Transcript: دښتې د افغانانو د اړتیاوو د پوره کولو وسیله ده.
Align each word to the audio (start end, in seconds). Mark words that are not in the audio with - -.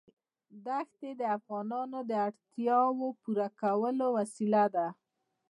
دښتې 0.65 1.09
د 1.19 1.21
افغانانو 1.37 1.99
د 2.09 2.11
اړتیاوو 2.27 3.07
د 3.13 3.17
پوره 3.21 3.47
کولو 3.61 4.05
وسیله 4.17 4.63
ده. 4.75 4.87